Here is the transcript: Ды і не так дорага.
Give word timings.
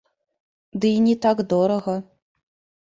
Ды 0.79 0.87
і 1.01 1.03
не 1.09 1.15
так 1.27 1.37
дорага. 1.55 1.95